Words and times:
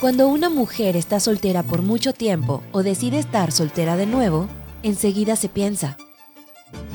Cuando 0.00 0.28
una 0.28 0.48
mujer 0.48 0.96
está 0.96 1.20
soltera 1.20 1.62
por 1.62 1.82
mucho 1.82 2.14
tiempo 2.14 2.62
o 2.72 2.82
decide 2.82 3.18
estar 3.18 3.52
soltera 3.52 3.96
de 3.96 4.06
nuevo, 4.06 4.48
enseguida 4.82 5.36
se 5.36 5.48
piensa, 5.50 5.96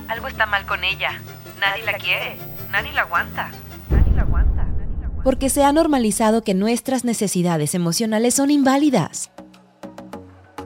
Algo 0.08 0.28
está 0.28 0.46
mal 0.46 0.66
con 0.66 0.84
ella. 0.84 1.20
Nadie 1.60 1.84
la 1.86 1.94
quiere. 1.98 2.38
Nadie 2.72 2.94
la 2.94 3.02
aguanta. 3.02 3.52
Nadie 3.90 4.14
la 4.16 4.22
aguanta. 4.24 4.68
porque 5.24 5.50
se 5.50 5.64
ha 5.64 5.72
normalizado 5.72 6.44
que 6.44 6.54
nuestras 6.54 7.04
necesidades 7.04 7.74
emocionales 7.74 8.36
son 8.36 8.52
inválidas. 8.52 9.32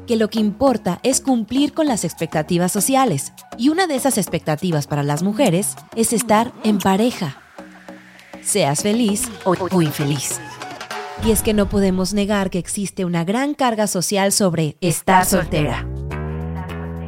Que 0.05 0.17
lo 0.17 0.29
que 0.29 0.39
importa 0.39 0.99
es 1.03 1.21
cumplir 1.21 1.73
con 1.73 1.87
las 1.87 2.03
expectativas 2.03 2.71
sociales. 2.71 3.31
Y 3.57 3.69
una 3.69 3.87
de 3.87 3.95
esas 3.95 4.17
expectativas 4.17 4.85
para 4.87 5.03
las 5.03 5.23
mujeres 5.23 5.75
es 5.95 6.11
estar 6.11 6.51
en 6.63 6.79
pareja. 6.79 7.41
Seas 8.41 8.81
feliz 8.81 9.29
o, 9.45 9.55
o 9.71 9.81
infeliz. 9.81 10.41
Y 11.21 11.31
es 11.31 11.43
que 11.43 11.53
no 11.53 11.67
podemos 11.67 12.13
negar 12.13 12.49
que 12.49 12.59
existe 12.59 13.03
una 13.03 13.25
gran 13.25 13.53
carga 13.53 13.87
social 13.87 14.31
sobre 14.31 14.77
estar 14.79 15.25
soltera. 15.25 15.85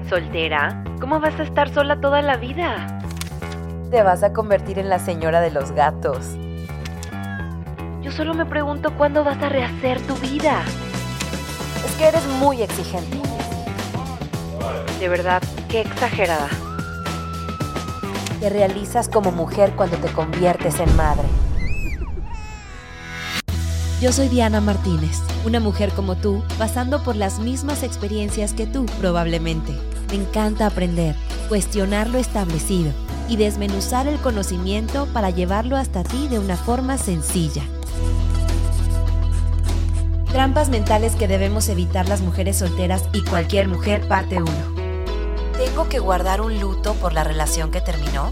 ¿Soltera? 0.09 0.83
¿Cómo 0.99 1.21
vas 1.21 1.39
a 1.39 1.43
estar 1.43 1.73
sola 1.73 2.01
toda 2.01 2.21
la 2.21 2.35
vida? 2.35 2.99
Te 3.89 4.03
vas 4.03 4.23
a 4.23 4.33
convertir 4.33 4.79
en 4.79 4.89
la 4.89 4.99
señora 4.99 5.39
de 5.39 5.51
los 5.51 5.71
gatos. 5.71 6.35
Yo 8.01 8.11
solo 8.11 8.33
me 8.33 8.45
pregunto 8.45 8.97
cuándo 8.97 9.23
vas 9.23 9.41
a 9.41 9.47
rehacer 9.47 10.01
tu 10.01 10.15
vida. 10.15 10.61
Es 11.85 11.95
que 11.95 12.05
eres 12.05 12.25
muy 12.39 12.61
exigente. 12.61 13.17
De 14.99 15.07
verdad, 15.07 15.41
qué 15.69 15.81
exagerada. 15.81 16.49
Te 18.41 18.49
realizas 18.49 19.07
como 19.07 19.31
mujer 19.31 19.71
cuando 19.77 19.95
te 19.97 20.11
conviertes 20.11 20.79
en 20.81 20.93
madre. 20.97 21.29
Yo 24.01 24.11
soy 24.11 24.29
Diana 24.29 24.61
Martínez, 24.61 25.19
una 25.45 25.59
mujer 25.59 25.91
como 25.91 26.15
tú, 26.17 26.41
pasando 26.57 27.03
por 27.03 27.15
las 27.15 27.37
mismas 27.37 27.83
experiencias 27.83 28.53
que 28.53 28.65
tú 28.65 28.87
probablemente. 28.99 29.73
Me 30.09 30.15
encanta 30.15 30.65
aprender, 30.65 31.15
cuestionar 31.49 32.09
lo 32.09 32.17
establecido 32.17 32.91
y 33.29 33.35
desmenuzar 33.35 34.07
el 34.07 34.17
conocimiento 34.17 35.05
para 35.13 35.29
llevarlo 35.29 35.77
hasta 35.77 36.01
ti 36.01 36.27
de 36.29 36.39
una 36.39 36.57
forma 36.57 36.97
sencilla. 36.97 37.61
Trampas 40.31 40.69
mentales 40.69 41.15
que 41.15 41.27
debemos 41.27 41.69
evitar 41.69 42.09
las 42.09 42.21
mujeres 42.21 42.57
solteras 42.57 43.03
y 43.13 43.21
cualquier 43.21 43.67
mujer 43.67 44.07
parte 44.07 44.41
1. 44.41 44.51
¿Tengo 45.63 45.89
que 45.89 45.99
guardar 45.99 46.41
un 46.41 46.59
luto 46.59 46.95
por 46.95 47.13
la 47.13 47.23
relación 47.23 47.69
que 47.69 47.81
terminó? 47.81 48.31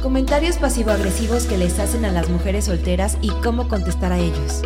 Comentarios 0.00 0.58
pasivo-agresivos 0.58 1.46
que 1.46 1.58
les 1.58 1.80
hacen 1.80 2.04
a 2.04 2.12
las 2.12 2.28
mujeres 2.28 2.66
solteras 2.66 3.18
y 3.20 3.30
cómo 3.42 3.66
contestar 3.66 4.12
a 4.12 4.18
ellos. 4.18 4.62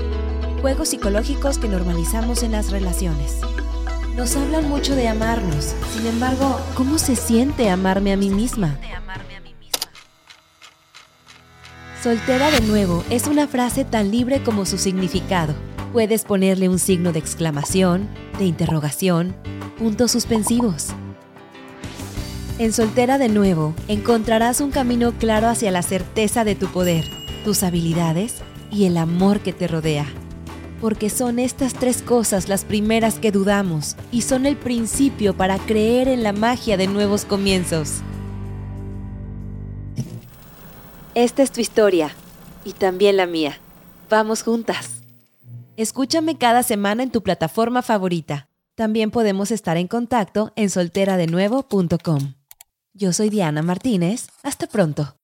Juegos 0.61 0.89
psicológicos 0.89 1.59
que 1.59 1.69
normalizamos 1.69 2.43
en 2.43 2.53
las 2.53 2.71
relaciones. 2.71 3.41
Nos 4.17 4.35
hablan 4.37 4.69
mucho 4.69 4.97
de 4.97 5.07
amarnos. 5.07 5.75
Sin 5.93 6.07
embargo, 6.07 6.59
¿cómo 6.75 6.99
se 6.99 7.15
siente 7.15 7.69
amarme 7.69 8.13
a 8.13 8.17
mí 8.17 8.31
misma? 8.31 8.79
Soltera 12.03 12.51
de 12.51 12.63
nuevo 12.63 13.05
es 13.11 13.27
una 13.27 13.47
frase 13.47 13.85
tan 13.85 14.11
libre 14.11 14.43
como 14.43 14.65
su 14.65 14.79
significado. 14.79 15.55
Puedes 15.93 16.25
ponerle 16.25 16.69
un 16.69 16.79
signo 16.79 17.13
de 17.13 17.19
exclamación, 17.19 18.09
de 18.39 18.47
interrogación, 18.47 19.37
puntos 19.79 20.13
suspensivos. 20.13 20.89
En 22.59 22.73
Soltera 22.73 23.19
de 23.19 23.29
nuevo 23.29 23.75
encontrarás 23.89 24.63
un 24.63 24.71
camino 24.71 25.13
claro 25.13 25.49
hacia 25.49 25.71
la 25.71 25.83
certeza 25.83 26.45
de 26.45 26.55
tu 26.55 26.69
poder, 26.69 27.05
tus 27.45 27.63
habilidades 27.63 28.37
y 28.71 28.87
el 28.87 28.97
amor 28.97 29.41
que 29.41 29.53
te 29.53 29.69
rodea. 29.69 30.07
Porque 30.81 31.11
son 31.11 31.39
estas 31.39 31.75
tres 31.75 32.03
cosas 32.03 32.49
las 32.49 32.65
primeras 32.65 33.19
que 33.19 33.33
dudamos 33.33 33.97
y 34.13 34.23
son 34.23 34.47
el 34.47 34.57
principio 34.57 35.37
para 35.37 35.59
creer 35.59 36.09
en 36.09 36.23
la 36.23 36.33
magia 36.33 36.77
de 36.77 36.87
nuevos 36.87 37.25
comienzos. 37.25 38.03
Esta 41.15 41.43
es 41.43 41.51
tu 41.51 41.61
historia 41.61 42.15
y 42.65 42.73
también 42.73 43.17
la 43.17 43.27
mía. 43.27 43.59
Vamos 44.11 44.43
juntas. 44.43 45.03
Escúchame 45.77 46.37
cada 46.37 46.63
semana 46.63 47.03
en 47.03 47.11
tu 47.11 47.23
plataforma 47.23 47.83
favorita. 47.83 48.49
También 48.75 49.11
podemos 49.11 49.51
estar 49.51 49.79
en 49.79 49.89
contacto 49.89 50.53
en 50.57 50.69
solteradenuevo.com. 50.69 52.35
Yo 52.93 53.13
soy 53.13 53.31
Diana 53.31 53.63
Martínez. 53.63 54.29
Hasta 54.43 54.67
pronto. 54.67 55.17